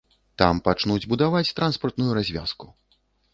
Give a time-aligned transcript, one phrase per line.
[0.41, 2.73] Там пачнуць будаваць транспартную развязку.